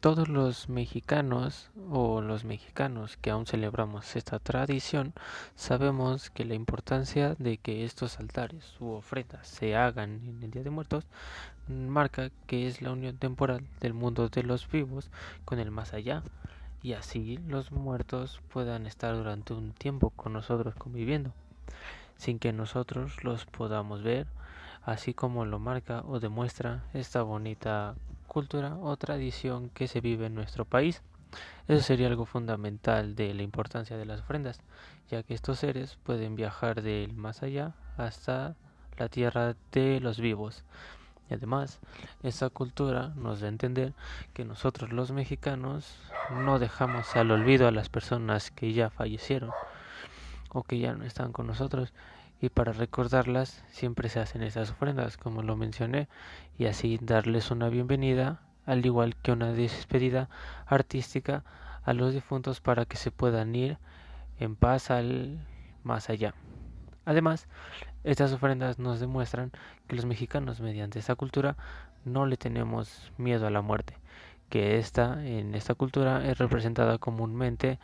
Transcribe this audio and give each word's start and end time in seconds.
todos 0.00 0.28
los 0.28 0.68
mexicanos 0.68 1.70
o 1.90 2.20
los 2.20 2.44
mexicanos 2.44 3.16
que 3.16 3.30
aún 3.30 3.46
celebramos 3.46 4.14
esta 4.14 4.38
tradición 4.38 5.12
sabemos 5.56 6.30
que 6.30 6.44
la 6.44 6.54
importancia 6.54 7.34
de 7.38 7.58
que 7.58 7.84
estos 7.84 8.20
altares 8.20 8.76
u 8.78 8.90
ofrendas 8.90 9.48
se 9.48 9.74
hagan 9.74 10.20
en 10.24 10.42
el 10.44 10.52
Día 10.52 10.62
de 10.62 10.70
Muertos 10.70 11.04
marca 11.66 12.30
que 12.46 12.68
es 12.68 12.80
la 12.80 12.92
unión 12.92 13.16
temporal 13.16 13.66
del 13.80 13.92
mundo 13.92 14.28
de 14.28 14.44
los 14.44 14.70
vivos 14.70 15.10
con 15.44 15.58
el 15.58 15.72
más 15.72 15.92
allá 15.92 16.22
y 16.80 16.92
así 16.92 17.38
los 17.48 17.72
muertos 17.72 18.40
puedan 18.52 18.86
estar 18.86 19.16
durante 19.16 19.52
un 19.52 19.72
tiempo 19.72 20.10
con 20.10 20.32
nosotros 20.32 20.76
conviviendo 20.76 21.32
sin 22.16 22.38
que 22.38 22.52
nosotros 22.52 23.24
los 23.24 23.46
podamos 23.46 24.04
ver 24.04 24.28
así 24.84 25.12
como 25.12 25.44
lo 25.44 25.58
marca 25.58 26.04
o 26.06 26.20
demuestra 26.20 26.84
esta 26.94 27.22
bonita 27.22 27.96
cultura 28.28 28.76
o 28.76 28.96
tradición 28.96 29.70
que 29.70 29.88
se 29.88 30.00
vive 30.00 30.26
en 30.26 30.36
nuestro 30.36 30.64
país. 30.64 31.02
Eso 31.66 31.82
sería 31.82 32.06
algo 32.06 32.24
fundamental 32.24 33.16
de 33.16 33.34
la 33.34 33.42
importancia 33.42 33.96
de 33.96 34.06
las 34.06 34.20
ofrendas, 34.20 34.60
ya 35.10 35.22
que 35.24 35.34
estos 35.34 35.58
seres 35.58 35.98
pueden 36.04 36.36
viajar 36.36 36.82
del 36.82 37.12
más 37.14 37.42
allá 37.42 37.74
hasta 37.96 38.54
la 38.96 39.08
tierra 39.08 39.56
de 39.72 40.00
los 40.00 40.20
vivos. 40.20 40.64
Y 41.28 41.34
además, 41.34 41.80
esta 42.22 42.48
cultura 42.48 43.12
nos 43.16 43.40
da 43.40 43.46
a 43.46 43.50
entender 43.50 43.92
que 44.32 44.44
nosotros 44.44 44.92
los 44.92 45.10
mexicanos 45.10 45.94
no 46.30 46.58
dejamos 46.58 47.16
al 47.16 47.30
olvido 47.30 47.68
a 47.68 47.72
las 47.72 47.88
personas 47.88 48.50
que 48.50 48.72
ya 48.72 48.88
fallecieron 48.88 49.50
o 50.50 50.62
que 50.62 50.78
ya 50.78 50.94
no 50.94 51.04
están 51.04 51.32
con 51.32 51.46
nosotros 51.46 51.92
y 52.40 52.50
para 52.50 52.72
recordarlas 52.72 53.64
siempre 53.70 54.08
se 54.08 54.20
hacen 54.20 54.42
esas 54.42 54.70
ofrendas, 54.70 55.16
como 55.16 55.42
lo 55.42 55.56
mencioné, 55.56 56.08
y 56.56 56.66
así 56.66 56.98
darles 57.00 57.50
una 57.50 57.68
bienvenida, 57.68 58.40
al 58.66 58.84
igual 58.84 59.16
que 59.16 59.32
una 59.32 59.52
despedida 59.52 60.28
artística 60.66 61.44
a 61.82 61.92
los 61.92 62.14
difuntos 62.14 62.60
para 62.60 62.84
que 62.84 62.96
se 62.96 63.10
puedan 63.10 63.54
ir 63.54 63.78
en 64.38 64.56
paz 64.56 64.90
al 64.90 65.38
más 65.82 66.10
allá. 66.10 66.34
Además, 67.04 67.48
estas 68.04 68.32
ofrendas 68.32 68.78
nos 68.78 69.00
demuestran 69.00 69.50
que 69.86 69.96
los 69.96 70.04
mexicanos, 70.04 70.60
mediante 70.60 70.98
esta 70.98 71.14
cultura, 71.14 71.56
no 72.04 72.26
le 72.26 72.36
tenemos 72.36 73.12
miedo 73.16 73.46
a 73.46 73.50
la 73.50 73.62
muerte, 73.62 73.94
que 74.50 74.78
esta 74.78 75.24
en 75.26 75.54
esta 75.54 75.74
cultura 75.74 76.28
es 76.28 76.38
representada 76.38 76.98
comúnmente 76.98 77.78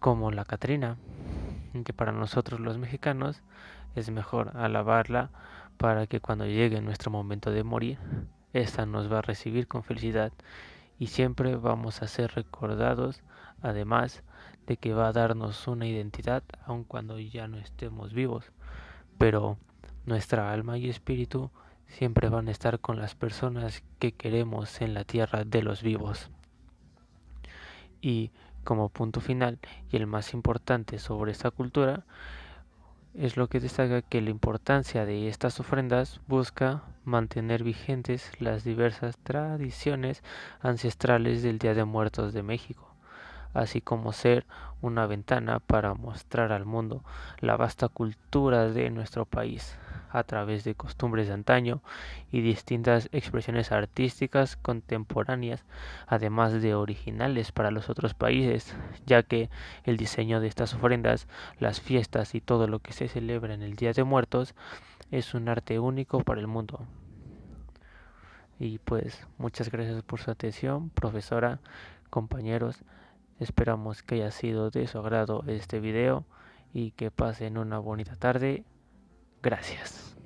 como 0.00 0.30
la 0.30 0.44
Catrina, 0.44 0.96
que 1.84 1.92
para 1.92 2.12
nosotros 2.12 2.60
los 2.60 2.78
mexicanos 2.78 3.42
es 3.94 4.10
mejor 4.10 4.56
alabarla 4.56 5.30
para 5.76 6.06
que 6.06 6.20
cuando 6.20 6.46
llegue 6.46 6.80
nuestro 6.80 7.10
momento 7.10 7.50
de 7.50 7.64
morir, 7.64 7.98
ésta 8.52 8.86
nos 8.86 9.10
va 9.10 9.18
a 9.18 9.22
recibir 9.22 9.66
con 9.66 9.82
felicidad 9.82 10.32
y 10.98 11.06
siempre 11.06 11.56
vamos 11.56 12.02
a 12.02 12.08
ser 12.08 12.32
recordados, 12.34 13.22
además 13.62 14.22
de 14.66 14.76
que 14.76 14.92
va 14.92 15.08
a 15.08 15.12
darnos 15.12 15.66
una 15.68 15.86
identidad 15.86 16.42
aun 16.66 16.84
cuando 16.84 17.18
ya 17.18 17.48
no 17.48 17.58
estemos 17.58 18.12
vivos, 18.12 18.52
pero 19.16 19.56
nuestra 20.04 20.52
alma 20.52 20.76
y 20.76 20.88
espíritu 20.88 21.50
siempre 21.86 22.28
van 22.28 22.48
a 22.48 22.50
estar 22.50 22.80
con 22.80 22.98
las 22.98 23.14
personas 23.14 23.82
que 23.98 24.12
queremos 24.12 24.80
en 24.80 24.94
la 24.94 25.04
tierra 25.04 25.44
de 25.44 25.62
los 25.62 25.82
vivos. 25.82 26.30
Y 28.00 28.30
como 28.64 28.88
punto 28.88 29.20
final 29.20 29.58
y 29.90 29.96
el 29.96 30.06
más 30.06 30.34
importante 30.34 30.98
sobre 30.98 31.32
esta 31.32 31.50
cultura, 31.50 32.04
es 33.14 33.36
lo 33.36 33.48
que 33.48 33.60
destaca 33.60 34.02
que 34.02 34.20
la 34.20 34.30
importancia 34.30 35.04
de 35.04 35.28
estas 35.28 35.58
ofrendas 35.58 36.20
busca 36.28 36.82
mantener 37.04 37.64
vigentes 37.64 38.30
las 38.38 38.62
diversas 38.62 39.18
tradiciones 39.18 40.22
ancestrales 40.60 41.42
del 41.42 41.58
Día 41.58 41.74
de 41.74 41.84
Muertos 41.84 42.32
de 42.32 42.42
México 42.42 42.90
así 43.54 43.80
como 43.80 44.12
ser 44.12 44.46
una 44.80 45.06
ventana 45.06 45.58
para 45.60 45.94
mostrar 45.94 46.52
al 46.52 46.64
mundo 46.64 47.02
la 47.40 47.56
vasta 47.56 47.88
cultura 47.88 48.68
de 48.68 48.90
nuestro 48.90 49.24
país 49.24 49.76
a 50.10 50.24
través 50.24 50.64
de 50.64 50.74
costumbres 50.74 51.28
de 51.28 51.34
antaño 51.34 51.82
y 52.30 52.40
distintas 52.40 53.08
expresiones 53.12 53.72
artísticas 53.72 54.56
contemporáneas, 54.56 55.64
además 56.06 56.60
de 56.60 56.74
originales 56.74 57.52
para 57.52 57.70
los 57.70 57.88
otros 57.88 58.14
países, 58.14 58.74
ya 59.06 59.22
que 59.22 59.50
el 59.84 59.96
diseño 59.96 60.40
de 60.40 60.48
estas 60.48 60.74
ofrendas, 60.74 61.28
las 61.58 61.80
fiestas 61.80 62.34
y 62.34 62.40
todo 62.40 62.66
lo 62.66 62.80
que 62.80 62.92
se 62.92 63.08
celebra 63.08 63.54
en 63.54 63.62
el 63.62 63.76
Día 63.76 63.92
de 63.92 64.04
Muertos 64.04 64.54
es 65.10 65.34
un 65.34 65.48
arte 65.48 65.78
único 65.78 66.20
para 66.20 66.40
el 66.40 66.46
mundo. 66.46 66.86
Y 68.58 68.78
pues 68.78 69.26
muchas 69.38 69.70
gracias 69.70 70.02
por 70.02 70.20
su 70.20 70.30
atención, 70.30 70.90
profesora, 70.90 71.60
compañeros. 72.10 72.84
Esperamos 73.38 74.02
que 74.02 74.16
haya 74.16 74.30
sido 74.30 74.70
de 74.70 74.86
su 74.86 74.98
agrado 74.98 75.44
este 75.46 75.80
video 75.80 76.26
y 76.74 76.90
que 76.90 77.10
pasen 77.10 77.56
una 77.56 77.78
bonita 77.78 78.16
tarde. 78.16 78.64
Gracias. 79.42 80.16